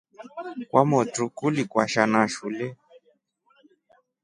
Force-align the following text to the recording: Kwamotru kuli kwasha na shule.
Kwamotru 0.69 1.25
kuli 1.37 1.63
kwasha 1.71 2.03
na 2.11 2.21
shule. 2.33 2.67